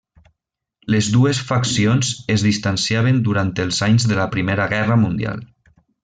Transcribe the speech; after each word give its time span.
Les 0.93 1.09
dues 1.15 1.41
faccions 1.49 2.09
es 2.37 2.45
distanciaren 2.47 3.19
durant 3.27 3.51
els 3.65 3.83
anys 3.89 4.07
de 4.13 4.17
la 4.21 4.25
Primera 4.37 4.67
Guerra 4.77 4.97
Mundial. 5.07 5.45